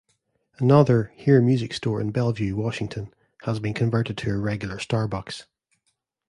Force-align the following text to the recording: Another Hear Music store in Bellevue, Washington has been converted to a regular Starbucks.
Another 0.57 1.11
Hear 1.15 1.43
Music 1.43 1.75
store 1.75 2.01
in 2.01 2.09
Bellevue, 2.09 2.55
Washington 2.55 3.13
has 3.43 3.59
been 3.59 3.75
converted 3.75 4.17
to 4.17 4.31
a 4.31 4.37
regular 4.39 4.77
Starbucks. 4.77 5.45